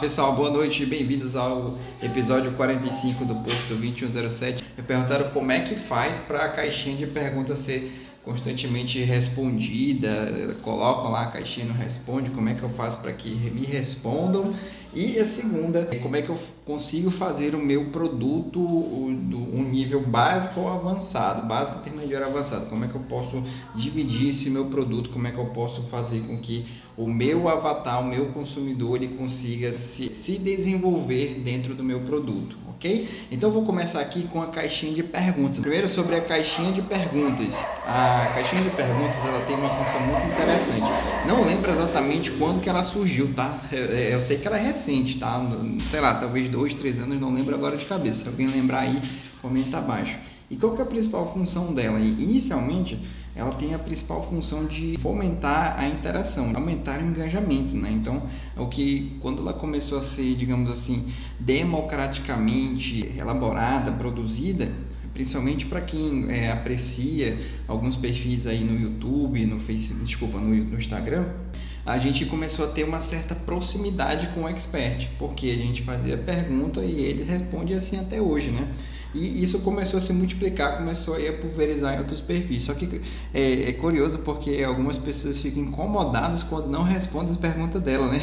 pessoal, 0.00 0.34
boa 0.34 0.50
noite, 0.50 0.86
bem-vindos 0.86 1.36
ao 1.36 1.76
episódio 2.02 2.50
45 2.52 3.22
do 3.26 3.34
Porto 3.34 3.74
2107. 3.74 4.64
Me 4.74 4.82
perguntaram 4.82 5.28
como 5.28 5.52
é 5.52 5.60
que 5.60 5.76
faz 5.76 6.18
para 6.18 6.46
a 6.46 6.48
caixinha 6.48 6.96
de 6.96 7.06
perguntas 7.06 7.58
ser 7.58 7.92
constantemente 8.24 8.98
respondida, 9.02 10.56
colocam 10.62 11.10
lá 11.10 11.24
a 11.24 11.26
caixinha 11.26 11.66
não 11.66 11.74
responde, 11.74 12.30
como 12.30 12.48
é 12.48 12.54
que 12.54 12.62
eu 12.62 12.70
faço 12.70 13.00
para 13.00 13.12
que 13.12 13.28
me 13.28 13.66
respondam? 13.66 14.54
E 14.94 15.18
a 15.18 15.24
segunda, 15.24 15.88
como 16.02 16.16
é 16.16 16.22
que 16.22 16.30
eu 16.30 16.38
consigo 16.64 17.10
fazer 17.10 17.54
o 17.54 17.58
meu 17.58 17.90
produto 17.90 18.60
um 18.60 19.68
nível 19.70 20.00
básico 20.02 20.60
ou 20.60 20.68
avançado, 20.68 21.46
básico, 21.46 21.78
intermediário, 21.78 22.26
avançado, 22.26 22.66
como 22.66 22.84
é 22.84 22.88
que 22.88 22.94
eu 22.94 23.02
posso 23.02 23.42
dividir 23.74 24.30
esse 24.30 24.48
meu 24.48 24.66
produto, 24.66 25.10
como 25.10 25.26
é 25.26 25.30
que 25.30 25.38
eu 25.38 25.46
posso 25.46 25.82
fazer 25.82 26.20
com 26.20 26.38
que 26.38 26.66
o 27.04 27.08
meu 27.08 27.48
avatar, 27.48 28.00
o 28.00 28.04
meu 28.04 28.26
consumidor, 28.26 28.96
ele 28.96 29.14
consiga 29.14 29.72
se, 29.72 30.14
se 30.14 30.38
desenvolver 30.38 31.40
dentro 31.42 31.74
do 31.74 31.82
meu 31.82 32.00
produto, 32.00 32.58
ok? 32.68 33.08
Então 33.30 33.50
vou 33.50 33.64
começar 33.64 34.00
aqui 34.00 34.24
com 34.24 34.42
a 34.42 34.48
caixinha 34.48 34.92
de 34.92 35.02
perguntas. 35.02 35.60
Primeiro 35.60 35.88
sobre 35.88 36.16
a 36.16 36.20
caixinha 36.20 36.72
de 36.72 36.82
perguntas. 36.82 37.66
A 37.82 38.30
caixinha 38.34 38.62
de 38.62 38.70
perguntas 38.70 39.24
ela 39.24 39.40
tem 39.40 39.56
uma 39.56 39.70
função 39.70 40.00
muito 40.02 40.26
interessante. 40.26 40.92
Não 41.24 41.42
lembro 41.42 41.70
exatamente 41.70 42.30
quando 42.32 42.60
que 42.60 42.68
ela 42.68 42.84
surgiu, 42.84 43.32
tá? 43.34 43.58
Eu, 43.72 43.84
eu 43.86 44.20
sei 44.20 44.36
que 44.36 44.46
ela 44.46 44.58
é 44.58 44.62
recente, 44.62 45.18
tá? 45.18 45.42
Sei 45.90 46.00
lá, 46.00 46.14
talvez 46.14 46.50
dois, 46.50 46.74
três 46.74 46.98
anos, 46.98 47.18
não 47.18 47.32
lembro 47.32 47.54
agora 47.54 47.76
de 47.76 47.86
cabeça. 47.86 48.22
Se 48.24 48.28
alguém 48.28 48.46
lembrar 48.46 48.80
aí, 48.80 49.00
comenta 49.40 49.78
abaixo. 49.78 50.18
E 50.50 50.56
qual 50.56 50.72
que 50.72 50.80
é 50.80 50.82
a 50.82 50.86
principal 50.86 51.32
função 51.32 51.72
dela? 51.72 52.00
Inicialmente, 52.00 53.00
ela 53.36 53.52
tem 53.52 53.72
a 53.72 53.78
principal 53.78 54.20
função 54.20 54.66
de 54.66 54.98
fomentar 54.98 55.78
a 55.78 55.86
interação, 55.86 56.50
aumentar 56.56 57.00
o 57.00 57.06
engajamento, 57.06 57.76
né? 57.76 57.88
Então, 57.92 58.20
o 58.56 58.66
que 58.66 59.16
quando 59.22 59.42
ela 59.42 59.52
começou 59.52 59.98
a 59.98 60.02
ser, 60.02 60.34
digamos 60.34 60.68
assim, 60.68 61.08
democraticamente 61.38 63.14
elaborada, 63.16 63.92
produzida, 63.92 64.68
principalmente 65.12 65.66
para 65.66 65.80
quem 65.80 66.30
é, 66.30 66.50
aprecia 66.50 67.38
alguns 67.66 67.96
perfis 67.96 68.46
aí 68.46 68.64
no 68.64 68.78
YouTube, 68.78 69.44
no 69.46 69.60
Facebook, 69.60 70.06
desculpa, 70.06 70.38
no, 70.38 70.54
no 70.54 70.78
Instagram, 70.78 71.28
a 71.84 71.98
gente 71.98 72.26
começou 72.26 72.66
a 72.66 72.68
ter 72.68 72.84
uma 72.84 73.00
certa 73.00 73.34
proximidade 73.34 74.28
com 74.34 74.42
o 74.42 74.48
expert, 74.48 75.08
porque 75.18 75.50
a 75.50 75.56
gente 75.56 75.82
fazia 75.82 76.16
pergunta 76.16 76.82
e 76.84 77.00
ele 77.00 77.24
responde 77.24 77.74
assim 77.74 77.98
até 77.98 78.20
hoje, 78.20 78.50
né? 78.50 78.68
E 79.14 79.42
isso 79.42 79.58
começou 79.60 79.98
a 79.98 80.00
se 80.00 80.12
multiplicar, 80.12 80.76
começou 80.76 81.16
a 81.16 81.32
pulverizar 81.32 81.94
em 81.94 81.98
outros 81.98 82.20
perfis. 82.20 82.64
Só 82.64 82.74
que 82.74 83.00
é, 83.34 83.70
é 83.70 83.72
curioso 83.72 84.20
porque 84.20 84.62
algumas 84.62 84.98
pessoas 84.98 85.40
ficam 85.40 85.62
incomodadas 85.64 86.44
quando 86.44 86.68
não 86.68 86.84
respondem 86.84 87.30
as 87.30 87.36
perguntas 87.36 87.82
dela, 87.82 88.06
né? 88.06 88.20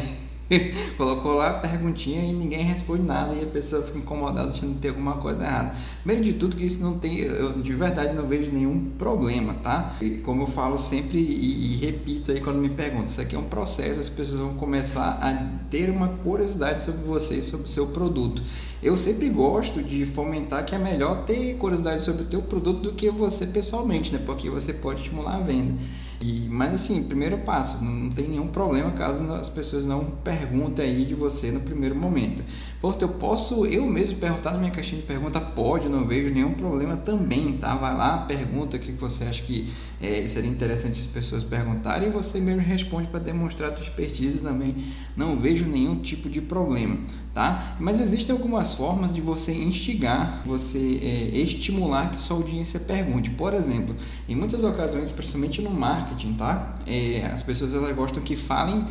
Colocou 0.97 1.33
lá 1.33 1.49
a 1.49 1.53
perguntinha 1.53 2.23
e 2.23 2.33
ninguém 2.33 2.63
responde 2.63 3.03
nada 3.03 3.33
e 3.35 3.43
a 3.43 3.47
pessoa 3.47 3.83
fica 3.83 3.99
incomodada 3.99 4.49
achando 4.49 4.75
que 4.75 4.79
tem 4.79 4.89
alguma 4.89 5.13
coisa 5.17 5.43
errada. 5.43 5.75
Primeiro 6.03 6.23
de 6.23 6.33
tudo 6.39 6.55
que 6.55 6.65
isso 6.65 6.81
não 6.81 6.99
tem, 6.99 7.19
eu 7.19 7.51
de 7.51 7.73
verdade 7.73 8.13
não 8.13 8.27
vejo 8.27 8.51
nenhum 8.51 8.91
problema, 8.97 9.55
tá? 9.55 9.95
E 10.01 10.11
como 10.19 10.43
eu 10.43 10.47
falo 10.47 10.77
sempre 10.77 11.19
e, 11.19 11.73
e, 11.73 11.85
repito 11.85 12.31
aí 12.31 12.39
quando 12.39 12.59
me 12.59 12.69
perguntam, 12.69 13.05
isso 13.05 13.19
aqui 13.19 13.35
é 13.35 13.39
um 13.39 13.43
processo, 13.43 13.99
as 13.99 14.09
pessoas 14.09 14.39
vão 14.39 14.53
começar 14.53 15.19
a 15.21 15.33
ter 15.69 15.89
uma 15.89 16.07
curiosidade 16.07 16.81
sobre 16.81 17.03
você, 17.03 17.41
sobre 17.41 17.65
o 17.65 17.69
seu 17.69 17.87
produto. 17.87 18.41
Eu 18.81 18.95
sempre 18.95 19.27
gosto 19.29 19.81
de 19.81 20.05
fomentar 20.05 20.65
que 20.65 20.75
é 20.75 20.77
melhor 20.77 21.25
ter 21.25 21.55
curiosidade 21.55 22.01
sobre 22.01 22.23
o 22.23 22.25
teu 22.25 22.41
produto 22.41 22.81
do 22.81 22.93
que 22.93 23.09
você 23.09 23.47
pessoalmente, 23.47 24.13
né? 24.13 24.21
Porque 24.23 24.49
você 24.49 24.71
pode 24.71 25.01
estimular 25.01 25.37
a 25.37 25.39
venda. 25.39 25.73
E, 26.21 26.47
mas 26.49 26.73
assim, 26.73 27.03
primeiro 27.03 27.37
passo, 27.39 27.83
não 27.83 28.09
tem 28.09 28.27
nenhum 28.27 28.47
problema 28.47 28.91
caso 28.91 29.21
as 29.33 29.49
pessoas 29.49 29.85
não 29.85 30.05
perguntem 30.05 30.36
aí 30.81 31.05
de 31.05 31.15
você 31.15 31.51
no 31.51 31.59
primeiro 31.61 31.95
momento. 31.95 32.43
Portanto, 32.79 33.01
eu 33.01 33.09
posso 33.09 33.65
eu 33.65 33.85
mesmo 33.85 34.17
perguntar 34.17 34.51
na 34.51 34.59
minha 34.59 34.71
caixinha 34.71 35.01
de 35.01 35.07
pergunta, 35.07 35.41
pode, 35.41 35.89
não 35.89 36.05
vejo 36.05 36.31
nenhum 36.31 36.53
problema 36.53 36.95
também, 36.95 37.53
tá? 37.53 37.75
Vai 37.75 37.95
lá, 37.95 38.19
pergunta 38.19 38.77
o 38.77 38.79
que 38.79 38.91
você 38.91 39.23
acha 39.23 39.41
que 39.41 39.73
é, 39.99 40.27
seria 40.27 40.49
interessante 40.49 40.99
as 40.99 41.07
pessoas 41.07 41.43
perguntarem 41.43 42.09
e 42.09 42.11
você 42.11 42.39
mesmo 42.39 42.61
responde 42.61 43.07
para 43.07 43.19
demonstrar 43.19 43.71
a 43.71 43.75
sua 43.75 43.83
expertise 43.83 44.39
também. 44.39 44.75
Não 45.15 45.39
vejo 45.39 45.65
nenhum 45.65 45.95
tipo 45.99 46.29
de 46.29 46.39
problema, 46.39 46.97
tá? 47.33 47.75
Mas 47.79 47.99
existem 47.99 48.35
algumas 48.35 48.73
formas 48.73 49.11
de 49.11 49.21
você 49.21 49.51
instigar, 49.53 50.43
você 50.45 50.99
é, 51.01 51.37
estimular 51.37 52.11
que 52.11 52.21
sua 52.21 52.37
audiência 52.37 52.79
pergunte. 52.79 53.31
Por 53.31 53.55
exemplo, 53.55 53.95
em 54.29 54.35
muitas 54.35 54.63
ocasiões, 54.63 55.11
principalmente 55.11 55.63
no 55.63 55.71
marketing, 55.71 56.33
tá? 56.33 56.75
É, 56.85 57.25
as 57.33 57.41
pessoas 57.41 57.73
elas 57.73 57.95
gostam 57.95 58.21
que 58.21 58.35
falem 58.35 58.85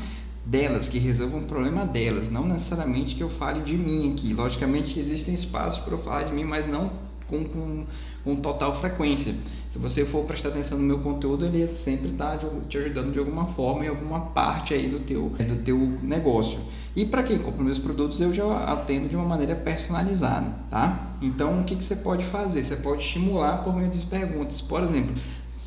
delas, 0.46 0.88
que 0.88 0.98
resolvam 0.98 1.40
o 1.40 1.44
problema 1.44 1.84
delas, 1.84 2.30
não 2.30 2.46
necessariamente 2.46 3.16
que 3.16 3.22
eu 3.22 3.28
fale 3.28 3.62
de 3.62 3.76
mim 3.76 4.12
aqui. 4.12 4.32
Logicamente 4.32 4.98
existem 4.98 5.34
espaços 5.34 5.80
para 5.80 5.94
eu 5.94 5.98
falar 5.98 6.22
de 6.22 6.32
mim, 6.32 6.44
mas 6.44 6.66
não 6.66 6.90
com, 7.26 7.44
com, 7.44 7.86
com 8.22 8.36
total 8.36 8.78
frequência. 8.78 9.34
Se 9.68 9.78
você 9.78 10.04
for 10.04 10.24
prestar 10.24 10.50
atenção 10.50 10.78
no 10.78 10.84
meu 10.84 11.00
conteúdo, 11.00 11.44
ele 11.44 11.62
é 11.62 11.66
sempre 11.66 12.10
está 12.10 12.38
te 12.68 12.78
ajudando 12.78 13.12
de 13.12 13.18
alguma 13.18 13.46
forma 13.48 13.84
em 13.84 13.88
alguma 13.88 14.26
parte 14.26 14.72
aí 14.72 14.88
do 14.88 15.00
teu, 15.00 15.28
do 15.28 15.56
teu 15.62 15.78
negócio. 16.02 16.60
E 16.94 17.04
para 17.04 17.22
quem 17.22 17.38
compra 17.38 17.62
meus 17.62 17.78
produtos, 17.78 18.20
eu 18.20 18.32
já 18.32 18.64
atendo 18.64 19.08
de 19.08 19.16
uma 19.16 19.26
maneira 19.26 19.54
personalizada, 19.54 20.50
tá? 20.70 21.18
Então, 21.20 21.60
o 21.60 21.64
que, 21.64 21.76
que 21.76 21.84
você 21.84 21.96
pode 21.96 22.24
fazer? 22.24 22.64
Você 22.64 22.76
pode 22.76 23.02
estimular 23.02 23.64
por 23.64 23.76
meio 23.76 23.90
de 23.90 24.06
perguntas. 24.06 24.62
Por 24.62 24.82
exemplo, 24.82 25.14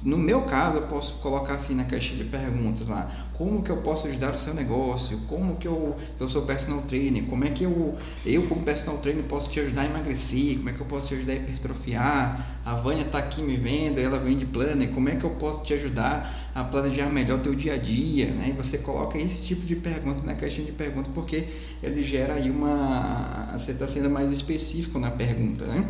no 0.03 0.17
meu 0.17 0.41
caso, 0.43 0.77
eu 0.77 0.83
posso 0.83 1.15
colocar 1.15 1.55
assim 1.55 1.75
na 1.75 1.83
caixinha 1.83 2.23
de 2.23 2.29
perguntas 2.29 2.87
lá, 2.87 3.29
como 3.33 3.63
que 3.63 3.69
eu 3.69 3.77
posso 3.77 4.07
ajudar 4.07 4.33
o 4.33 4.37
seu 4.37 4.53
negócio? 4.53 5.17
Como 5.27 5.55
que 5.55 5.67
eu, 5.67 5.95
eu 6.19 6.29
sou 6.29 6.43
personal 6.43 6.81
trainer, 6.83 7.23
como 7.25 7.43
é 7.45 7.49
que 7.49 7.63
eu, 7.63 7.97
eu 8.25 8.47
como 8.47 8.63
personal 8.63 8.99
trainer 9.01 9.23
posso 9.23 9.49
te 9.49 9.59
ajudar 9.59 9.83
a 9.83 9.85
emagrecer? 9.85 10.57
Como 10.57 10.69
é 10.69 10.73
que 10.73 10.79
eu 10.79 10.85
posso 10.85 11.07
te 11.07 11.15
ajudar 11.15 11.33
a 11.33 11.35
hipertrofiar? 11.37 12.61
A 12.65 12.75
Vânia 12.75 13.03
está 13.03 13.17
aqui 13.17 13.41
me 13.41 13.57
vendo, 13.57 13.99
ela 13.99 14.19
vende 14.19 14.45
planner, 14.45 14.89
como 14.91 15.09
é 15.09 15.15
que 15.15 15.23
eu 15.23 15.31
posso 15.31 15.63
te 15.63 15.73
ajudar 15.73 16.51
a 16.53 16.63
planejar 16.63 17.09
melhor 17.09 17.39
teu 17.41 17.55
dia 17.55 17.73
a 17.73 17.77
dia? 17.77 18.27
Né? 18.27 18.49
E 18.49 18.51
você 18.51 18.77
coloca 18.77 19.17
esse 19.17 19.43
tipo 19.43 19.65
de 19.65 19.75
pergunta 19.75 20.21
na 20.25 20.35
caixinha 20.35 20.65
de 20.65 20.73
perguntas 20.73 21.11
porque 21.13 21.47
ele 21.81 22.03
gera 22.03 22.35
aí 22.35 22.49
uma... 22.49 23.49
você 23.53 23.71
está 23.71 23.87
sendo 23.87 24.09
mais 24.09 24.31
específico 24.31 24.99
na 24.99 25.11
pergunta, 25.11 25.65
né? 25.65 25.85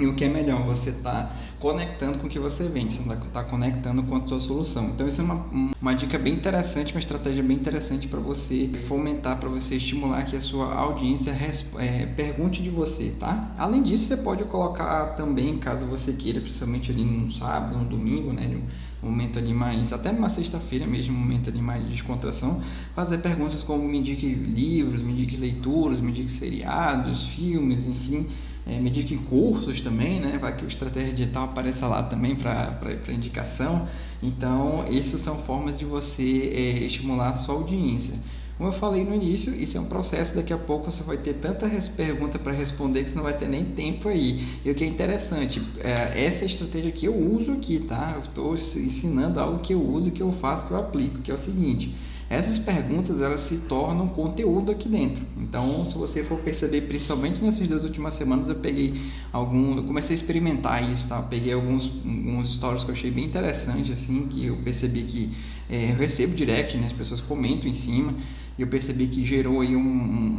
E 0.00 0.06
o 0.06 0.14
que 0.14 0.22
é 0.22 0.28
melhor, 0.28 0.62
você 0.62 0.90
está 0.90 1.34
conectando 1.58 2.20
com 2.20 2.28
o 2.28 2.30
que 2.30 2.38
você 2.38 2.68
vende, 2.68 2.94
você 2.94 3.12
está 3.12 3.42
conectando 3.42 4.00
com 4.04 4.14
a 4.14 4.24
sua 4.24 4.38
solução. 4.38 4.90
Então, 4.90 5.08
isso 5.08 5.20
é 5.20 5.24
uma, 5.24 5.44
uma 5.82 5.92
dica 5.92 6.16
bem 6.16 6.34
interessante, 6.34 6.94
uma 6.94 7.00
estratégia 7.00 7.42
bem 7.42 7.56
interessante 7.56 8.06
para 8.06 8.20
você 8.20 8.70
fomentar, 8.86 9.40
para 9.40 9.48
você 9.48 9.74
estimular 9.74 10.22
que 10.22 10.36
a 10.36 10.40
sua 10.40 10.72
audiência 10.72 11.32
é, 11.78 12.06
pergunte 12.06 12.62
de 12.62 12.70
você, 12.70 13.12
tá? 13.18 13.52
Além 13.58 13.82
disso, 13.82 14.06
você 14.06 14.18
pode 14.18 14.44
colocar 14.44 15.16
também, 15.16 15.56
caso 15.56 15.84
você 15.86 16.12
queira, 16.12 16.40
principalmente 16.40 16.92
ali 16.92 17.02
num 17.02 17.28
sábado, 17.28 17.76
num 17.76 17.84
domingo, 17.84 18.32
né? 18.32 18.48
Um 19.02 19.10
momento 19.10 19.40
ali 19.40 19.52
mais, 19.52 19.92
até 19.92 20.12
numa 20.12 20.30
sexta-feira 20.30 20.86
mesmo, 20.86 21.12
um 21.12 21.18
momento 21.18 21.50
ali 21.50 21.60
mais 21.60 21.82
de 21.82 21.90
descontração, 21.90 22.62
fazer 22.94 23.18
perguntas 23.18 23.64
como 23.64 23.82
me 23.82 23.98
indique 23.98 24.28
livros, 24.32 25.02
me 25.02 25.10
indique 25.10 25.36
leituras, 25.36 25.98
me 25.98 26.10
indique 26.10 26.30
seriados, 26.30 27.24
filmes, 27.24 27.88
enfim 27.88 28.28
é, 28.68 28.78
me 28.78 28.90
indique 28.90 29.16
cursos 29.24 29.80
também, 29.80 30.20
né? 30.20 30.38
Para 30.38 30.52
que 30.52 30.64
o 30.64 30.68
Estratégia 30.68 31.12
Digital 31.12 31.44
apareça 31.44 31.86
lá 31.86 32.02
também 32.02 32.36
para 32.36 33.00
indicação. 33.08 33.88
Então, 34.22 34.84
essas 34.84 35.20
são 35.20 35.36
formas 35.38 35.78
de 35.78 35.84
você 35.84 36.52
é, 36.54 36.84
estimular 36.84 37.30
a 37.30 37.34
sua 37.34 37.54
audiência. 37.54 38.18
Como 38.58 38.70
eu 38.70 38.72
falei 38.72 39.04
no 39.04 39.14
início, 39.14 39.54
isso 39.54 39.78
é 39.78 39.80
um 39.80 39.84
processo, 39.84 40.34
daqui 40.34 40.52
a 40.52 40.58
pouco 40.58 40.90
você 40.90 41.04
vai 41.04 41.16
ter 41.16 41.34
tanta 41.34 41.70
pergunta 41.96 42.40
para 42.40 42.52
responder 42.52 43.04
que 43.04 43.10
você 43.10 43.14
não 43.14 43.22
vai 43.22 43.38
ter 43.38 43.48
nem 43.48 43.64
tempo 43.64 44.08
aí. 44.08 44.44
E 44.64 44.70
o 44.70 44.74
que 44.74 44.82
é 44.82 44.86
interessante, 44.88 45.62
é, 45.78 46.24
essa 46.26 46.42
é 46.42 46.46
estratégia 46.46 46.90
que 46.90 47.06
eu 47.06 47.14
uso 47.14 47.52
aqui, 47.52 47.78
tá? 47.78 48.14
Eu 48.16 48.22
estou 48.22 48.54
ensinando 48.54 49.38
algo 49.38 49.60
que 49.60 49.72
eu 49.72 49.80
uso, 49.80 50.10
que 50.10 50.20
eu 50.20 50.32
faço, 50.32 50.66
que 50.66 50.72
eu 50.72 50.76
aplico, 50.76 51.20
que 51.20 51.30
é 51.30 51.34
o 51.34 51.38
seguinte. 51.38 51.94
Essas 52.28 52.58
perguntas, 52.58 53.22
elas 53.22 53.40
se 53.40 53.68
tornam 53.68 54.08
conteúdo 54.08 54.72
aqui 54.72 54.88
dentro. 54.88 55.24
Então, 55.36 55.86
se 55.86 55.96
você 55.96 56.22
for 56.24 56.38
perceber, 56.40 56.82
principalmente 56.82 57.42
nessas 57.42 57.66
duas 57.66 57.84
últimas 57.84 58.12
semanas, 58.14 58.48
eu 58.48 58.56
peguei 58.56 59.00
algum... 59.32 59.76
Eu 59.76 59.84
comecei 59.84 60.14
a 60.14 60.18
experimentar 60.18 60.92
isso, 60.92 61.08
tá? 61.08 61.18
Eu 61.18 61.22
peguei 61.22 61.52
alguns, 61.52 61.90
alguns 62.04 62.54
stories 62.54 62.82
que 62.82 62.90
eu 62.90 62.94
achei 62.94 63.10
bem 63.10 63.24
interessante, 63.24 63.92
assim, 63.92 64.26
que 64.26 64.44
eu 64.46 64.56
percebi 64.56 65.04
que 65.04 65.32
é, 65.68 65.90
eu 65.90 65.96
recebo 65.96 66.34
direct, 66.34 66.76
né? 66.76 66.86
As 66.86 66.92
pessoas 66.92 67.20
comentam 67.20 67.70
em 67.70 67.74
cima 67.74 68.14
e 68.56 68.62
eu 68.62 68.68
percebi 68.68 69.06
que 69.06 69.24
gerou 69.24 69.60
aí 69.60 69.76
um, 69.76 69.80
um, 69.80 70.37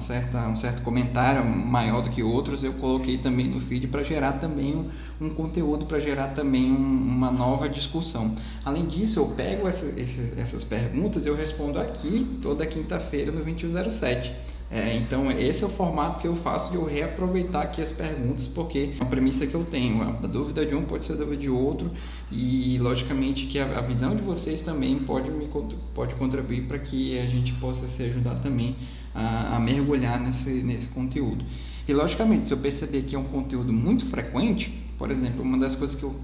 certa, 0.00 0.48
um 0.48 0.56
certo 0.56 0.82
comentário 0.82 1.44
maior 1.44 2.02
do 2.02 2.10
que 2.10 2.22
outros, 2.22 2.64
eu 2.64 2.72
coloquei 2.74 3.18
também 3.18 3.46
no 3.46 3.60
feed 3.60 3.88
para 3.88 4.02
gerar 4.02 4.32
também 4.32 4.74
um, 4.74 5.26
um 5.26 5.34
conteúdo, 5.34 5.84
para 5.84 6.00
gerar 6.00 6.28
também 6.28 6.70
uma 6.70 7.30
nova 7.30 7.68
discussão. 7.68 8.34
Além 8.64 8.86
disso, 8.86 9.20
eu 9.20 9.26
pego 9.28 9.68
essa, 9.68 9.94
essas 10.00 10.64
perguntas 10.64 11.24
e 11.24 11.28
eu 11.28 11.36
respondo 11.36 11.78
aqui 11.78 12.38
toda 12.42 12.66
quinta-feira 12.66 13.30
no 13.30 13.42
2107. 13.44 14.60
É, 14.72 14.96
então, 14.96 15.32
esse 15.32 15.64
é 15.64 15.66
o 15.66 15.70
formato 15.70 16.20
que 16.20 16.28
eu 16.28 16.36
faço 16.36 16.70
de 16.70 16.76
eu 16.76 16.84
reaproveitar 16.84 17.62
aqui 17.62 17.82
as 17.82 17.90
perguntas, 17.90 18.46
porque 18.46 18.92
é 18.92 19.02
uma 19.02 19.10
premissa 19.10 19.44
que 19.44 19.54
eu 19.54 19.64
tenho, 19.64 20.00
a 20.00 20.26
dúvida 20.28 20.64
de 20.64 20.76
um 20.76 20.84
pode 20.84 21.02
ser 21.02 21.14
a 21.14 21.16
dúvida 21.16 21.38
de 21.38 21.50
outro, 21.50 21.90
e 22.30 22.78
logicamente 22.78 23.46
que 23.46 23.58
a, 23.58 23.78
a 23.78 23.80
visão 23.80 24.14
de 24.14 24.22
vocês 24.22 24.60
também 24.60 25.00
pode, 25.00 25.28
me, 25.28 25.50
pode 25.92 26.14
contribuir 26.14 26.68
para 26.68 26.78
que 26.78 27.18
a 27.18 27.26
gente 27.26 27.52
possa 27.54 27.88
se 27.88 28.04
ajudar 28.04 28.36
também 28.36 28.76
a, 29.14 29.56
a 29.56 29.60
mergulhar 29.60 30.20
nesse, 30.20 30.50
nesse 30.62 30.88
conteúdo. 30.88 31.44
E 31.86 31.92
logicamente, 31.92 32.46
se 32.46 32.52
eu 32.52 32.58
perceber 32.58 33.02
que 33.02 33.16
é 33.16 33.18
um 33.18 33.24
conteúdo 33.24 33.72
muito 33.72 34.06
frequente, 34.06 34.86
por 34.96 35.10
exemplo, 35.10 35.42
uma 35.42 35.58
das 35.58 35.74
coisas 35.74 35.96
que 35.96 36.04
eu 36.04 36.14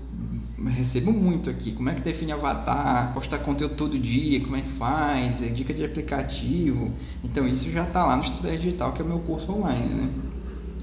recebo 0.65 1.13
muito 1.13 1.51
aqui, 1.51 1.73
como 1.73 1.89
é 1.89 1.95
que 1.95 2.01
define 2.01 2.33
avatar, 2.33 3.13
postar 3.15 3.39
conteúdo 3.39 3.75
todo 3.75 3.99
dia, 3.99 4.41
como 4.41 4.57
é 4.57 4.61
que 4.61 4.71
faz, 4.71 5.43
é 5.43 5.49
dica 5.49 5.75
de 5.75 5.85
aplicativo. 5.85 6.93
Então 7.25 7.47
isso 7.47 7.71
já 7.71 7.85
está 7.85 8.05
lá 8.05 8.17
no 8.17 8.23
Estratégia 8.23 8.59
Digital, 8.59 8.93
que 8.93 9.03
é 9.03 9.05
o 9.05 9.09
meu 9.09 9.19
curso 9.21 9.53
online, 9.53 9.89
né? 9.89 10.11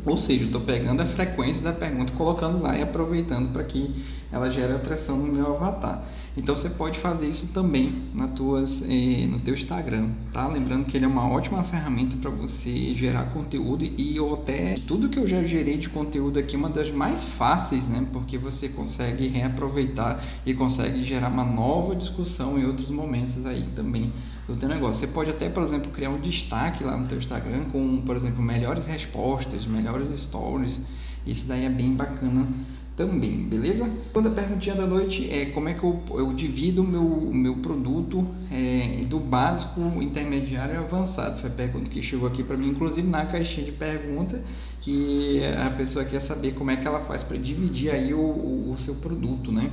Ou 0.05 0.17
seja, 0.17 0.41
eu 0.41 0.47
estou 0.47 0.61
pegando 0.61 1.01
a 1.01 1.05
frequência 1.05 1.63
da 1.63 1.71
pergunta, 1.71 2.11
colocando 2.11 2.61
lá 2.61 2.77
e 2.77 2.81
aproveitando 2.81 3.53
para 3.53 3.63
que 3.63 3.89
ela 4.33 4.49
gere 4.49 4.73
atração 4.73 5.17
no 5.17 5.31
meu 5.31 5.55
avatar. 5.55 6.03
Então 6.35 6.57
você 6.57 6.71
pode 6.71 6.99
fazer 6.99 7.27
isso 7.27 7.49
também 7.53 8.09
na 8.15 8.27
tuas, 8.27 8.81
eh, 8.81 9.27
no 9.27 9.39
teu 9.39 9.53
Instagram, 9.53 10.09
tá? 10.31 10.47
Lembrando 10.47 10.85
que 10.85 10.97
ele 10.97 11.05
é 11.05 11.07
uma 11.07 11.29
ótima 11.29 11.63
ferramenta 11.63 12.17
para 12.17 12.31
você 12.31 12.95
gerar 12.95 13.25
conteúdo 13.25 13.85
e 13.85 14.17
eu 14.17 14.33
até 14.33 14.75
tudo 14.87 15.09
que 15.09 15.19
eu 15.19 15.27
já 15.27 15.43
gerei 15.43 15.77
de 15.77 15.87
conteúdo 15.89 16.39
aqui 16.39 16.55
é 16.55 16.57
uma 16.57 16.69
das 16.69 16.89
mais 16.89 17.23
fáceis, 17.23 17.87
né? 17.87 18.07
Porque 18.11 18.35
você 18.35 18.69
consegue 18.69 19.27
reaproveitar 19.27 20.19
e 20.43 20.55
consegue 20.55 21.03
gerar 21.03 21.29
uma 21.29 21.45
nova 21.45 21.95
discussão 21.95 22.57
em 22.57 22.65
outros 22.65 22.89
momentos 22.89 23.45
aí 23.45 23.63
também 23.75 24.11
do 24.47 24.55
teu 24.55 24.67
negócio. 24.67 25.05
Você 25.05 25.13
pode 25.13 25.29
até, 25.29 25.47
por 25.47 25.61
exemplo, 25.61 25.91
criar 25.91 26.09
um 26.09 26.19
destaque 26.19 26.83
lá 26.83 26.97
no 26.97 27.05
teu 27.05 27.19
Instagram 27.19 27.65
com, 27.65 28.01
por 28.01 28.15
exemplo, 28.15 28.41
melhores 28.41 28.87
respostas, 28.87 29.67
melhores 29.67 30.07
stories. 30.19 30.81
Isso 31.25 31.47
daí 31.47 31.65
é 31.65 31.69
bem 31.69 31.93
bacana 31.93 32.47
também, 32.95 33.43
beleza? 33.43 33.89
Segunda 34.07 34.29
perguntinha 34.29 34.75
da 34.75 34.85
noite 34.85 35.27
é 35.29 35.47
como 35.47 35.67
é 35.67 35.73
que 35.73 35.83
eu, 35.83 36.01
eu 36.11 36.31
divido 36.33 36.83
o 36.83 36.87
meu, 36.87 37.31
meu 37.33 37.55
produto 37.57 38.25
é, 38.51 39.03
do 39.05 39.19
básico, 39.19 39.81
intermediário 40.01 40.75
e 40.75 40.77
avançado. 40.77 41.39
Foi 41.39 41.49
a 41.49 41.53
pergunta 41.53 41.89
que 41.89 42.01
chegou 42.03 42.27
aqui 42.27 42.43
para 42.43 42.55
mim, 42.55 42.69
inclusive 42.69 43.07
na 43.07 43.25
caixinha 43.25 43.65
de 43.65 43.71
pergunta, 43.71 44.41
que 44.79 45.41
a 45.65 45.71
pessoa 45.71 46.05
quer 46.05 46.19
saber 46.19 46.53
como 46.53 46.69
é 46.69 46.75
que 46.75 46.87
ela 46.87 46.99
faz 46.99 47.23
para 47.23 47.37
dividir 47.37 47.89
aí 47.89 48.13
o, 48.13 48.19
o, 48.19 48.71
o 48.71 48.77
seu 48.77 48.95
produto, 48.95 49.51
né? 49.51 49.71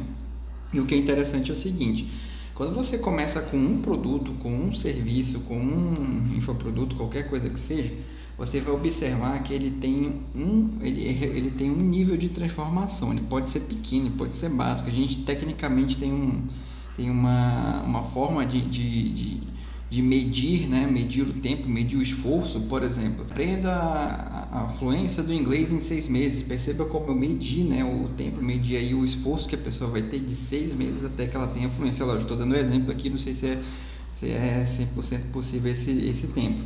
E 0.72 0.80
o 0.80 0.86
que 0.86 0.94
é 0.94 0.98
interessante 0.98 1.50
é 1.50 1.52
o 1.52 1.56
seguinte, 1.56 2.10
quando 2.54 2.74
você 2.74 2.98
começa 2.98 3.40
com 3.40 3.56
um 3.56 3.78
produto, 3.82 4.32
com 4.42 4.50
um 4.50 4.72
serviço, 4.72 5.40
com 5.40 5.58
um 5.58 6.30
infoproduto, 6.36 6.94
qualquer 6.94 7.28
coisa 7.28 7.50
que 7.50 7.58
seja, 7.58 7.92
você 8.40 8.58
vai 8.58 8.74
observar 8.74 9.42
que 9.42 9.52
ele 9.52 9.70
tem 9.70 10.22
um, 10.34 10.78
ele, 10.80 11.02
ele 11.22 11.50
tem 11.50 11.70
um 11.70 11.76
nível 11.76 12.16
de 12.16 12.30
transformação. 12.30 13.12
Ele 13.12 13.20
pode 13.20 13.50
ser 13.50 13.60
pequeno, 13.60 14.10
pode 14.12 14.34
ser 14.34 14.48
básico. 14.48 14.88
A 14.88 14.92
gente 14.92 15.24
tecnicamente 15.24 15.98
tem, 15.98 16.10
um, 16.10 16.46
tem 16.96 17.10
uma, 17.10 17.82
uma 17.82 18.02
forma 18.04 18.46
de, 18.46 18.62
de, 18.62 19.12
de, 19.12 19.42
de 19.90 20.00
medir, 20.00 20.66
né? 20.70 20.86
medir 20.86 21.20
o 21.20 21.34
tempo, 21.34 21.68
medir 21.68 21.98
o 21.98 22.02
esforço. 22.02 22.62
Por 22.62 22.82
exemplo, 22.82 23.26
aprenda 23.28 23.74
a, 23.74 24.64
a 24.64 24.68
fluência 24.70 25.22
do 25.22 25.34
inglês 25.34 25.70
em 25.70 25.78
seis 25.78 26.08
meses. 26.08 26.42
Perceba 26.42 26.86
como 26.86 27.08
eu 27.08 27.14
medi 27.14 27.62
né? 27.62 27.84
o 27.84 28.08
tempo, 28.08 28.42
medi 28.42 28.74
aí 28.74 28.94
o 28.94 29.04
esforço 29.04 29.46
que 29.46 29.54
a 29.54 29.58
pessoa 29.58 29.90
vai 29.90 30.00
ter 30.00 30.18
de 30.18 30.34
seis 30.34 30.74
meses 30.74 31.04
até 31.04 31.26
que 31.26 31.36
ela 31.36 31.48
tenha 31.48 31.68
fluência. 31.68 32.06
Lógico, 32.06 32.22
estou 32.22 32.38
dando 32.38 32.54
um 32.54 32.58
exemplo 32.58 32.90
aqui, 32.90 33.10
não 33.10 33.18
sei 33.18 33.34
se 33.34 33.48
é, 33.48 33.62
se 34.14 34.30
é 34.30 34.64
100% 34.96 35.30
possível 35.30 35.70
esse, 35.70 35.90
esse 35.90 36.28
tempo. 36.28 36.64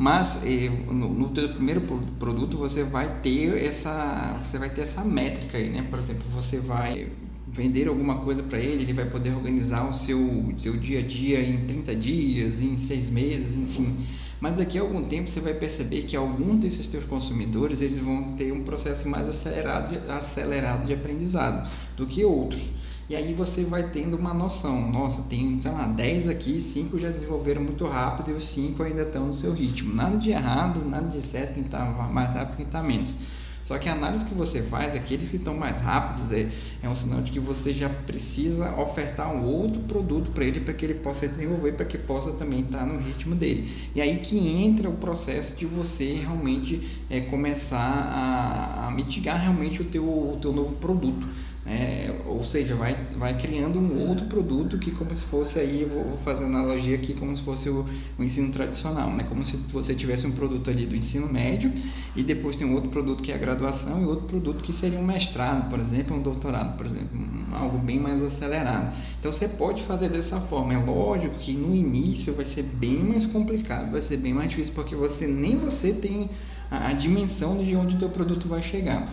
Mas 0.00 0.42
eh, 0.46 0.70
no, 0.90 1.10
no 1.10 1.28
teu 1.28 1.50
primeiro 1.50 1.82
produto 2.18 2.56
você 2.56 2.82
vai 2.82 3.20
ter 3.20 3.62
essa, 3.62 4.40
você 4.42 4.58
vai 4.58 4.70
ter 4.70 4.80
essa 4.80 5.04
métrica 5.04 5.58
aí, 5.58 5.68
né? 5.68 5.86
Por 5.90 5.98
exemplo, 5.98 6.24
você 6.30 6.58
vai 6.58 7.12
vender 7.46 7.86
alguma 7.86 8.20
coisa 8.20 8.42
para 8.42 8.58
ele, 8.58 8.84
ele 8.84 8.94
vai 8.94 9.04
poder 9.04 9.34
organizar 9.34 9.86
o 9.86 9.92
seu, 9.92 10.54
seu 10.58 10.74
dia 10.78 11.00
a 11.00 11.02
dia 11.02 11.42
em 11.42 11.66
30 11.66 11.94
dias, 11.94 12.62
em 12.62 12.78
6 12.78 13.10
meses, 13.10 13.58
enfim. 13.58 14.06
Mas 14.40 14.56
daqui 14.56 14.78
a 14.78 14.80
algum 14.80 15.04
tempo 15.04 15.28
você 15.28 15.38
vai 15.38 15.52
perceber 15.52 16.04
que 16.04 16.16
alguns 16.16 16.60
desses 16.60 16.88
teus 16.88 17.04
consumidores 17.04 17.82
eles 17.82 17.98
vão 17.98 18.32
ter 18.32 18.52
um 18.52 18.62
processo 18.62 19.06
mais 19.06 19.28
acelerado, 19.28 20.00
acelerado 20.08 20.86
de 20.86 20.94
aprendizado 20.94 21.68
do 21.94 22.06
que 22.06 22.24
outros. 22.24 22.72
E 23.10 23.16
aí 23.16 23.34
você 23.34 23.64
vai 23.64 23.90
tendo 23.90 24.16
uma 24.16 24.32
noção, 24.32 24.88
nossa, 24.88 25.20
tem, 25.22 25.60
sei 25.60 25.72
lá, 25.72 25.88
10 25.88 26.28
aqui, 26.28 26.60
5 26.60 26.96
já 26.96 27.10
desenvolveram 27.10 27.60
muito 27.60 27.84
rápido 27.84 28.30
e 28.30 28.34
os 28.34 28.46
5 28.46 28.80
ainda 28.84 29.02
estão 29.02 29.26
no 29.26 29.34
seu 29.34 29.52
ritmo. 29.52 29.92
Nada 29.92 30.16
de 30.16 30.30
errado, 30.30 30.84
nada 30.84 31.08
de 31.08 31.20
certo, 31.20 31.54
quem 31.54 31.64
está 31.64 31.84
mais 31.86 32.34
rápido, 32.34 32.58
quem 32.58 32.66
está 32.66 32.80
menos. 32.80 33.16
Só 33.64 33.78
que 33.78 33.88
a 33.88 33.94
análise 33.94 34.24
que 34.24 34.34
você 34.34 34.62
faz, 34.62 34.94
aqueles 34.94 35.28
que 35.28 35.36
estão 35.36 35.56
mais 35.56 35.80
rápidos, 35.80 36.30
é, 36.30 36.48
é 36.82 36.88
um 36.88 36.94
sinal 36.94 37.20
de 37.20 37.32
que 37.32 37.40
você 37.40 37.72
já 37.72 37.88
precisa 37.88 38.76
ofertar 38.80 39.34
um 39.34 39.44
outro 39.44 39.80
produto 39.82 40.30
para 40.30 40.44
ele 40.44 40.60
para 40.60 40.72
que 40.72 40.84
ele 40.84 40.94
possa 40.94 41.26
desenvolver, 41.26 41.72
para 41.72 41.86
que 41.86 41.98
possa 41.98 42.32
também 42.34 42.60
estar 42.60 42.78
tá 42.78 42.86
no 42.86 43.00
ritmo 43.00 43.34
dele. 43.34 43.70
E 43.92 44.00
aí 44.00 44.18
que 44.18 44.38
entra 44.38 44.88
o 44.88 44.94
processo 44.94 45.56
de 45.56 45.66
você 45.66 46.14
realmente 46.14 47.04
é, 47.10 47.20
começar 47.22 47.76
a, 47.76 48.86
a 48.86 48.90
mitigar 48.92 49.40
realmente 49.40 49.82
o 49.82 49.84
teu, 49.84 50.04
o 50.04 50.38
teu 50.40 50.52
novo 50.52 50.76
produto. 50.76 51.28
É, 51.72 52.12
ou 52.26 52.42
seja, 52.42 52.74
vai, 52.74 52.96
vai 53.16 53.38
criando 53.38 53.78
um 53.78 54.08
outro 54.08 54.26
produto 54.26 54.76
que 54.76 54.90
como 54.90 55.14
se 55.14 55.24
fosse 55.24 55.60
aí, 55.60 55.84
vou, 55.84 56.02
vou 56.02 56.18
fazer 56.18 56.44
analogia 56.44 56.96
aqui 56.96 57.14
como 57.14 57.34
se 57.36 57.44
fosse 57.44 57.68
o, 57.68 57.86
o, 58.18 58.24
ensino 58.24 58.50
tradicional, 58.50 59.08
né? 59.10 59.24
como 59.28 59.46
se 59.46 59.56
você 59.72 59.94
tivesse 59.94 60.26
um 60.26 60.32
produto 60.32 60.68
ali 60.68 60.84
do 60.84 60.96
ensino 60.96 61.32
médio 61.32 61.72
e 62.16 62.24
depois 62.24 62.56
tem 62.56 62.66
um 62.66 62.74
outro 62.74 62.90
produto 62.90 63.22
que 63.22 63.30
é 63.30 63.36
a 63.36 63.38
graduação 63.38 64.02
e 64.02 64.04
outro 64.04 64.26
produto 64.26 64.64
que 64.64 64.72
seria 64.72 64.98
um 64.98 65.04
mestrado, 65.04 65.70
por 65.70 65.78
exemplo, 65.78 66.16
um 66.16 66.20
doutorado, 66.20 66.76
por 66.76 66.84
exemplo, 66.86 67.16
um, 67.16 67.54
algo 67.54 67.78
bem 67.78 68.00
mais 68.00 68.20
acelerado. 68.20 68.92
Então 69.20 69.32
você 69.32 69.46
pode 69.46 69.84
fazer 69.84 70.08
dessa 70.08 70.40
forma. 70.40 70.74
É 70.74 70.78
lógico 70.78 71.38
que 71.38 71.52
no 71.52 71.72
início 71.72 72.34
vai 72.34 72.46
ser 72.46 72.64
bem 72.64 72.98
mais 72.98 73.26
complicado, 73.26 73.92
vai 73.92 74.02
ser 74.02 74.16
bem 74.16 74.34
mais 74.34 74.48
difícil 74.48 74.74
porque 74.74 74.96
você 74.96 75.24
nem 75.28 75.56
você 75.56 75.92
tem 75.92 76.30
a, 76.68 76.88
a 76.88 76.92
dimensão 76.92 77.62
de 77.62 77.76
onde 77.76 77.94
o 77.94 77.98
teu 78.00 78.08
produto 78.08 78.48
vai 78.48 78.60
chegar. 78.60 79.08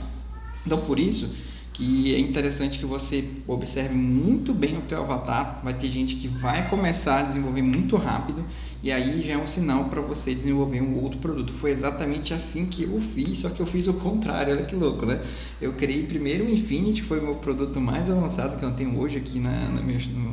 Então 0.65 0.81
por 0.81 0.97
isso 0.97 1.45
que 1.77 2.15
é 2.15 2.19
interessante 2.19 2.79
que 2.79 2.87
você 2.87 3.23
observe 3.45 3.93
muito 3.93 4.51
bem 4.51 4.79
o 4.79 4.81
teu 4.81 4.99
avatar. 4.99 5.61
Vai 5.63 5.75
ter 5.75 5.87
gente 5.89 6.15
que 6.15 6.27
vai 6.27 6.67
começar 6.71 7.19
a 7.19 7.21
desenvolver 7.21 7.61
muito 7.61 7.95
rápido 7.95 8.43
e 8.81 8.91
aí 8.91 9.21
já 9.21 9.33
é 9.33 9.37
um 9.37 9.45
sinal 9.45 9.85
para 9.85 10.01
você 10.01 10.33
desenvolver 10.33 10.81
um 10.81 10.99
outro 11.03 11.19
produto. 11.19 11.53
Foi 11.53 11.69
exatamente 11.69 12.33
assim 12.33 12.65
que 12.65 12.81
eu 12.81 12.99
fiz, 12.99 13.37
só 13.37 13.51
que 13.51 13.59
eu 13.59 13.67
fiz 13.67 13.85
o 13.85 13.93
contrário. 13.93 14.55
Olha 14.55 14.65
que 14.65 14.75
louco, 14.75 15.05
né? 15.05 15.21
Eu 15.61 15.73
criei 15.73 16.01
primeiro 16.01 16.45
o 16.45 16.49
Infinity, 16.49 17.03
que 17.03 17.07
foi 17.07 17.19
o 17.19 17.23
meu 17.23 17.35
produto 17.35 17.79
mais 17.79 18.09
avançado 18.09 18.57
que 18.57 18.65
eu 18.65 18.71
tenho 18.71 18.97
hoje 18.99 19.19
aqui 19.19 19.39
na, 19.39 19.51
na, 19.69 19.81
minha, 19.81 19.99
no, 19.99 20.31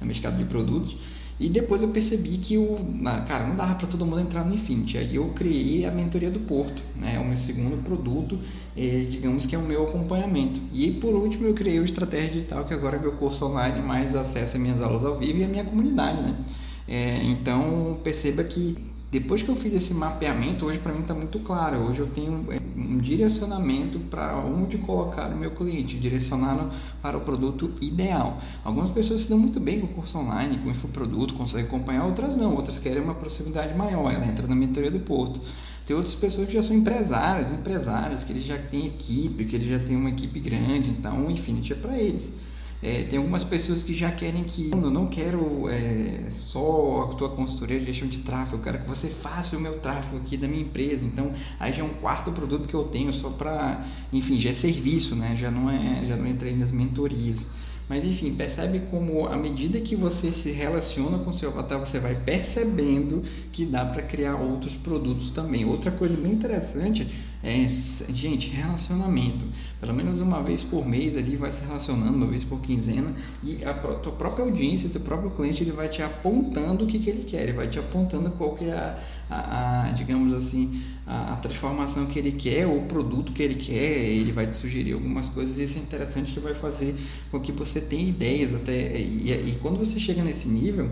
minha 0.00 0.12
escada 0.12 0.38
de 0.38 0.46
produtos. 0.46 0.96
E 1.40 1.48
depois 1.48 1.82
eu 1.82 1.88
percebi 1.88 2.36
que 2.36 2.58
o 2.58 2.76
cara 3.26 3.46
não 3.46 3.56
dava 3.56 3.74
para 3.74 3.86
todo 3.86 4.04
mundo 4.04 4.20
entrar 4.20 4.44
no 4.44 4.54
Infinity. 4.54 4.98
Aí 4.98 5.16
eu 5.16 5.30
criei 5.30 5.86
a 5.86 5.90
mentoria 5.90 6.30
do 6.30 6.38
Porto, 6.40 6.82
né? 6.94 7.18
O 7.18 7.26
meu 7.26 7.36
segundo 7.38 7.82
produto, 7.82 8.38
é, 8.76 9.06
digamos 9.10 9.46
que 9.46 9.54
é 9.54 9.58
o 9.58 9.62
meu 9.62 9.84
acompanhamento. 9.84 10.60
E 10.70 10.90
por 10.90 11.14
último 11.14 11.46
eu 11.46 11.54
criei 11.54 11.80
o 11.80 11.84
Estratégia 11.84 12.32
Digital, 12.32 12.66
que 12.66 12.74
agora 12.74 12.98
é 12.98 13.00
meu 13.00 13.12
curso 13.12 13.46
online, 13.46 13.80
mais 13.80 14.14
acesso 14.14 14.56
às 14.56 14.62
minhas 14.62 14.82
aulas 14.82 15.02
ao 15.02 15.18
vivo 15.18 15.38
e 15.38 15.44
a 15.44 15.48
minha 15.48 15.64
comunidade, 15.64 16.20
né? 16.20 16.36
É, 16.86 17.22
então 17.24 17.98
perceba 18.04 18.44
que 18.44 18.89
depois 19.10 19.42
que 19.42 19.48
eu 19.48 19.56
fiz 19.56 19.74
esse 19.74 19.92
mapeamento, 19.92 20.64
hoje 20.64 20.78
para 20.78 20.92
mim 20.92 21.00
está 21.00 21.12
muito 21.12 21.40
claro. 21.40 21.78
Hoje 21.78 21.98
eu 21.98 22.06
tenho 22.06 22.46
é, 22.52 22.60
um 22.76 22.96
direcionamento 22.98 23.98
para 23.98 24.36
onde 24.38 24.78
colocar 24.78 25.28
o 25.30 25.36
meu 25.36 25.50
cliente, 25.50 25.98
direcioná-lo 25.98 26.70
para 27.02 27.18
o 27.18 27.20
produto 27.22 27.72
ideal. 27.80 28.38
Algumas 28.62 28.90
pessoas 28.90 29.22
se 29.22 29.28
dão 29.28 29.38
muito 29.38 29.58
bem 29.58 29.80
com 29.80 29.86
o 29.86 29.88
curso 29.88 30.16
online, 30.16 30.58
com 30.58 30.68
o 30.68 30.70
infoproduto, 30.70 31.34
conseguem 31.34 31.66
acompanhar, 31.66 32.04
outras 32.04 32.36
não. 32.36 32.54
Outras 32.54 32.78
querem 32.78 33.02
uma 33.02 33.14
proximidade 33.14 33.76
maior, 33.76 34.12
ela 34.12 34.24
entra 34.24 34.46
na 34.46 34.54
mentoria 34.54 34.92
do 34.92 35.00
Porto. 35.00 35.40
Tem 35.84 35.96
outras 35.96 36.14
pessoas 36.14 36.46
que 36.46 36.52
já 36.52 36.62
são 36.62 36.76
empresários, 36.76 37.50
empresárias, 37.50 38.22
que 38.22 38.32
eles 38.32 38.44
já 38.44 38.58
têm 38.58 38.86
equipe, 38.86 39.44
que 39.44 39.56
eles 39.56 39.66
já 39.66 39.80
têm 39.80 39.96
uma 39.96 40.10
equipe 40.10 40.38
grande, 40.38 40.88
então 40.90 41.28
Infinity 41.28 41.72
é 41.72 41.76
para 41.76 41.98
eles. 41.98 42.32
É, 42.82 43.02
tem 43.04 43.18
algumas 43.18 43.44
pessoas 43.44 43.82
que 43.82 43.92
já 43.92 44.10
querem 44.10 44.42
que 44.42 44.70
eu 44.72 44.90
não 44.90 45.06
quero 45.06 45.68
é, 45.68 46.30
só 46.30 47.10
a 47.10 47.14
tua 47.14 47.28
consultoria 47.28 47.78
de 47.78 47.86
gestão 47.86 48.08
de 48.08 48.20
tráfego, 48.20 48.56
eu 48.56 48.62
quero 48.62 48.78
que 48.80 48.88
você 48.88 49.08
faça 49.08 49.56
o 49.56 49.60
meu 49.60 49.78
tráfego 49.80 50.16
aqui 50.16 50.36
da 50.38 50.48
minha 50.48 50.62
empresa. 50.62 51.04
Então, 51.04 51.30
aí 51.58 51.74
já 51.74 51.82
é 51.82 51.84
um 51.84 51.92
quarto 51.94 52.32
produto 52.32 52.66
que 52.66 52.74
eu 52.74 52.84
tenho 52.84 53.12
só 53.12 53.28
para, 53.28 53.86
enfim, 54.10 54.40
já 54.40 54.48
é 54.48 54.52
serviço, 54.54 55.14
né? 55.14 55.36
Já 55.38 55.50
não 55.50 55.68
é, 55.68 56.06
já 56.06 56.16
não 56.16 56.26
entrei 56.26 56.56
nas 56.56 56.72
mentorias. 56.72 57.48
Mas 57.86 58.04
enfim, 58.04 58.32
percebe 58.34 58.82
como 58.88 59.26
à 59.26 59.36
medida 59.36 59.80
que 59.80 59.96
você 59.96 60.30
se 60.30 60.52
relaciona 60.52 61.18
com 61.18 61.30
o 61.30 61.34
seu 61.34 61.50
avatar, 61.50 61.78
você 61.78 61.98
vai 61.98 62.14
percebendo 62.14 63.24
que 63.50 63.66
dá 63.66 63.84
para 63.84 64.00
criar 64.00 64.36
outros 64.36 64.76
produtos 64.76 65.30
também. 65.30 65.64
Outra 65.64 65.90
coisa 65.90 66.16
bem 66.16 66.32
interessante 66.32 67.08
é, 67.42 67.66
gente, 68.12 68.48
relacionamento. 68.50 69.46
Pelo 69.80 69.94
menos 69.94 70.20
uma 70.20 70.42
vez 70.42 70.62
por 70.62 70.86
mês 70.86 71.16
ali 71.16 71.36
vai 71.36 71.50
se 71.50 71.64
relacionando, 71.64 72.14
uma 72.14 72.26
vez 72.26 72.44
por 72.44 72.60
quinzena, 72.60 73.14
e 73.42 73.64
a 73.64 73.72
tua 73.72 74.12
própria 74.12 74.44
audiência, 74.44 74.90
teu 74.90 75.00
próprio 75.00 75.30
cliente, 75.30 75.62
ele 75.62 75.72
vai 75.72 75.88
te 75.88 76.02
apontando 76.02 76.84
o 76.84 76.86
que, 76.86 76.98
que 76.98 77.08
ele 77.08 77.24
quer, 77.24 77.44
ele 77.44 77.54
vai 77.54 77.66
te 77.66 77.78
apontando 77.78 78.30
qual 78.32 78.54
que 78.54 78.66
é 78.66 78.72
a, 78.72 78.98
a, 79.30 79.88
a 79.88 79.92
digamos 79.92 80.34
assim, 80.34 80.82
a, 81.06 81.32
a, 81.32 81.36
transformação 81.36 82.04
que 82.06 82.18
ele 82.18 82.32
quer, 82.32 82.66
ou 82.66 82.78
o 82.78 82.86
produto 82.86 83.32
que 83.32 83.42
ele 83.42 83.54
quer, 83.54 83.98
ele 83.98 84.32
vai 84.32 84.46
te 84.46 84.56
sugerir 84.56 84.92
algumas 84.92 85.30
coisas, 85.30 85.58
e 85.58 85.62
isso 85.62 85.78
é 85.78 85.82
interessante 85.82 86.32
que 86.32 86.40
vai 86.40 86.54
fazer 86.54 86.94
com 87.30 87.40
que 87.40 87.52
você 87.52 87.80
tenha 87.80 88.06
ideias 88.06 88.54
até, 88.54 88.98
e, 88.98 89.32
e 89.32 89.58
quando 89.62 89.78
você 89.78 89.98
chega 89.98 90.22
nesse 90.22 90.46
nível, 90.46 90.90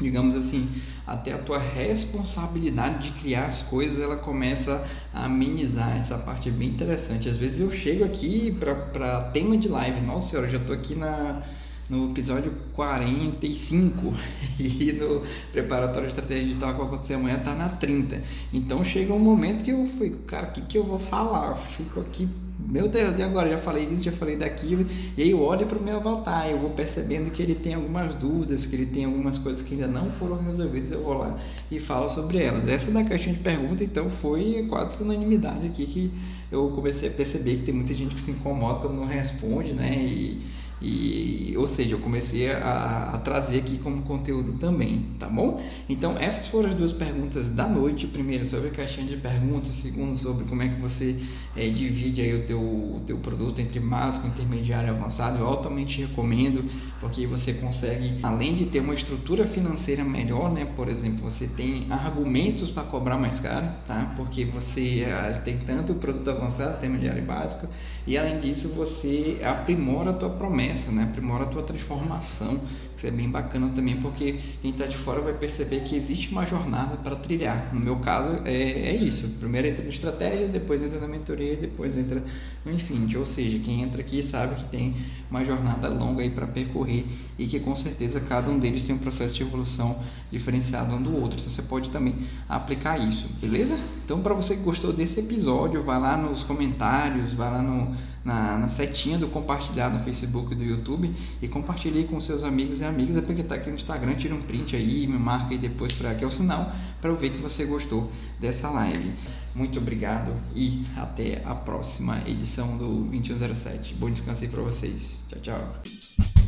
digamos 0.00 0.34
assim, 0.34 0.68
até 1.06 1.32
a 1.32 1.38
tua 1.38 1.58
responsabilidade 1.58 3.10
de 3.10 3.20
criar 3.20 3.46
as 3.46 3.62
coisas, 3.62 4.02
ela 4.02 4.16
começa 4.16 4.84
a 5.12 5.26
amenizar. 5.26 5.96
Essa 5.96 6.18
parte 6.18 6.48
é 6.48 6.52
bem 6.52 6.68
interessante. 6.68 7.28
Às 7.28 7.36
vezes 7.36 7.60
eu 7.60 7.70
chego 7.70 8.04
aqui 8.04 8.56
para 8.58 9.22
tema 9.32 9.56
de 9.56 9.68
live, 9.68 10.00
nossa 10.00 10.30
senhora, 10.30 10.50
já 10.50 10.58
estou 10.58 10.74
aqui 10.74 10.94
na 10.94 11.42
no 11.88 12.10
episódio 12.10 12.50
45 12.72 14.14
e 14.58 14.92
no 14.92 15.22
preparatório 15.52 16.08
de 16.08 16.14
estratégia 16.14 16.44
digital 16.44 16.72
que 16.72 16.78
vai 16.78 16.86
acontecer 16.86 17.14
amanhã 17.14 17.36
está 17.36 17.54
na 17.54 17.68
30. 17.68 18.22
Então 18.52 18.82
chega 18.84 19.12
um 19.12 19.18
momento 19.18 19.64
que 19.64 19.70
eu 19.70 19.86
fico, 19.86 20.18
cara, 20.20 20.48
o 20.48 20.52
que, 20.52 20.62
que 20.62 20.78
eu 20.78 20.84
vou 20.84 20.98
falar? 20.98 21.50
Eu 21.50 21.56
fico 21.56 22.00
aqui, 22.00 22.28
meu 22.56 22.88
Deus, 22.88 23.18
e 23.18 23.22
agora? 23.22 23.50
Já 23.50 23.58
falei 23.58 23.84
disso, 23.86 24.04
já 24.04 24.12
falei 24.12 24.36
daquilo, 24.36 24.86
e 25.16 25.22
aí 25.22 25.30
eu 25.30 25.40
olho 25.40 25.66
para 25.66 25.78
o 25.78 25.82
meu 25.82 25.96
avatar, 25.96 26.48
eu 26.48 26.58
vou 26.58 26.70
percebendo 26.70 27.30
que 27.30 27.42
ele 27.42 27.54
tem 27.54 27.74
algumas 27.74 28.14
dúvidas, 28.14 28.64
que 28.64 28.76
ele 28.76 28.86
tem 28.86 29.04
algumas 29.04 29.38
coisas 29.38 29.62
que 29.62 29.74
ainda 29.74 29.88
não 29.88 30.10
foram 30.12 30.42
resolvidas, 30.42 30.92
eu 30.92 31.02
vou 31.02 31.14
lá 31.14 31.36
e 31.70 31.80
falo 31.80 32.08
sobre 32.08 32.38
elas. 32.38 32.68
Essa 32.68 32.92
da 32.92 33.02
caixinha 33.02 33.34
de 33.34 33.40
pergunta, 33.40 33.82
então, 33.82 34.10
foi 34.10 34.64
quase 34.68 34.96
que 34.96 35.02
unanimidade 35.02 35.66
aqui 35.66 35.84
que 35.86 36.10
eu 36.50 36.70
comecei 36.70 37.08
a 37.08 37.12
perceber 37.12 37.56
que 37.56 37.62
tem 37.62 37.74
muita 37.74 37.92
gente 37.92 38.14
que 38.14 38.20
se 38.20 38.30
incomoda 38.30 38.78
quando 38.80 38.94
não 38.94 39.06
responde, 39.06 39.72
né? 39.72 39.92
E, 39.96 40.40
e, 40.82 41.54
ou 41.56 41.66
seja, 41.66 41.94
eu 41.94 41.98
comecei 41.98 42.50
a, 42.52 43.12
a, 43.14 43.18
trazer 43.18 43.58
aqui 43.58 43.78
como 43.78 44.02
conteúdo 44.02 44.54
também, 44.54 45.06
tá 45.18 45.26
bom? 45.26 45.62
Então, 45.88 46.16
essas 46.18 46.48
foram 46.48 46.68
as 46.68 46.74
duas 46.74 46.92
perguntas 46.92 47.48
da 47.48 47.66
noite. 47.66 48.06
Primeiro, 48.06 48.44
sobre 48.44 48.68
a 48.68 48.70
caixinha 48.70 49.06
de 49.06 49.16
perguntas. 49.16 49.74
Segundo, 49.74 50.16
sobre 50.16 50.44
como 50.44 50.62
é 50.62 50.68
que 50.68 50.80
você 50.80 51.16
é, 51.56 51.68
divide 51.68 52.20
aí 52.20 52.34
o 52.34 52.46
teu, 52.46 52.60
o 52.60 53.02
teu 53.06 53.16
produto 53.18 53.60
entre 53.60 53.80
básico, 53.80 54.26
intermediário 54.26 54.88
e 54.88 54.90
avançado. 54.90 55.38
Eu 55.38 55.46
altamente 55.46 56.02
recomendo, 56.02 56.64
porque 57.00 57.26
você 57.26 57.54
consegue, 57.54 58.18
além 58.22 58.54
de 58.54 58.66
ter 58.66 58.80
uma 58.80 58.94
estrutura 58.94 59.46
financeira 59.46 60.04
melhor, 60.04 60.52
né? 60.52 60.66
Por 60.76 60.88
exemplo, 60.88 61.30
você 61.30 61.46
tem 61.46 61.86
argumentos 61.90 62.70
para 62.70 62.82
cobrar 62.82 63.16
mais 63.16 63.40
caro, 63.40 63.66
tá? 63.86 64.12
Porque 64.16 64.44
você 64.44 65.00
é, 65.00 65.32
tem 65.44 65.56
tanto 65.56 65.94
produto 65.94 66.28
avançado, 66.30 66.76
intermediário 66.76 67.22
e 67.22 67.26
básico. 67.26 67.68
E, 68.06 68.18
além 68.18 68.38
disso, 68.38 68.70
você 68.74 69.40
aprimora 69.42 70.10
a 70.10 70.14
tua 70.14 70.28
promessa 70.28 70.73
promessa, 70.74 70.90
né? 70.90 71.04
aprimora 71.04 71.44
a 71.44 71.46
tua 71.46 71.62
transformação. 71.62 72.60
Isso 72.96 73.06
é 73.06 73.10
bem 73.10 73.28
bacana 73.28 73.70
também, 73.74 73.96
porque 73.96 74.38
quem 74.62 74.70
está 74.70 74.86
de 74.86 74.96
fora 74.96 75.20
vai 75.20 75.32
perceber 75.32 75.80
que 75.80 75.96
existe 75.96 76.30
uma 76.30 76.46
jornada 76.46 76.96
para 76.96 77.16
trilhar. 77.16 77.74
No 77.74 77.80
meu 77.80 77.96
caso, 77.96 78.40
é, 78.44 78.52
é 78.52 78.96
isso. 78.96 79.28
Primeiro 79.40 79.66
entra 79.66 79.82
na 79.82 79.90
estratégia, 79.90 80.48
depois 80.48 80.82
entra 80.82 81.00
na 81.00 81.08
mentoria, 81.08 81.56
depois 81.56 81.96
entra 81.96 82.22
no 82.64 82.72
Infinity. 82.72 83.16
Ou 83.16 83.26
seja, 83.26 83.58
quem 83.58 83.82
entra 83.82 84.00
aqui 84.00 84.22
sabe 84.22 84.54
que 84.54 84.64
tem 84.64 84.94
uma 85.30 85.44
jornada 85.44 85.88
longa 85.88 86.22
aí 86.22 86.30
para 86.30 86.46
percorrer 86.46 87.06
e 87.38 87.46
que 87.46 87.58
com 87.58 87.74
certeza 87.74 88.20
cada 88.20 88.50
um 88.50 88.58
deles 88.58 88.86
tem 88.86 88.94
um 88.94 88.98
processo 88.98 89.34
de 89.34 89.42
evolução 89.42 90.00
diferenciado 90.30 90.94
um 90.94 91.02
do 91.02 91.14
outro. 91.16 91.38
Então 91.38 91.50
você 91.50 91.62
pode 91.62 91.90
também 91.90 92.14
aplicar 92.48 92.98
isso, 92.98 93.28
beleza? 93.40 93.76
Então, 94.04 94.20
para 94.20 94.34
você 94.34 94.56
que 94.56 94.62
gostou 94.62 94.92
desse 94.92 95.20
episódio, 95.20 95.82
vai 95.82 95.98
lá 95.98 96.16
nos 96.16 96.42
comentários, 96.42 97.32
vai 97.32 97.50
lá 97.50 97.62
no, 97.62 97.94
na, 98.24 98.58
na 98.58 98.68
setinha 98.68 99.16
do 99.16 99.28
compartilhar 99.28 99.90
no 99.90 100.00
Facebook 100.00 100.52
e 100.52 100.56
do 100.56 100.64
YouTube 100.64 101.10
e 101.40 101.48
compartilhe 101.48 102.04
com 102.04 102.20
seus 102.20 102.44
amigos 102.44 102.82
amigas. 102.84 103.16
É 103.16 103.20
porque 103.20 103.42
tá 103.42 103.56
aqui 103.56 103.68
no 103.68 103.76
Instagram, 103.76 104.14
tira 104.14 104.34
um 104.34 104.40
print 104.40 104.76
aí, 104.76 105.06
me 105.06 105.18
marca 105.18 105.50
aí 105.50 105.58
depois 105.58 105.92
para 105.92 106.14
que 106.14 106.24
é 106.24 106.26
o 106.26 106.30
sinal 106.30 106.72
para 107.00 107.10
eu 107.10 107.16
ver 107.16 107.30
que 107.30 107.38
você 107.38 107.66
gostou 107.66 108.10
dessa 108.40 108.70
live. 108.70 109.12
Muito 109.54 109.78
obrigado 109.78 110.34
e 110.54 110.86
até 110.96 111.42
a 111.44 111.54
próxima 111.54 112.22
edição 112.26 112.78
do 112.78 113.04
2107. 113.04 113.94
Bom 113.94 114.10
descanso 114.10 114.42
aí 114.42 114.48
para 114.48 114.62
vocês. 114.62 115.24
Tchau, 115.28 115.40
tchau. 115.42 116.43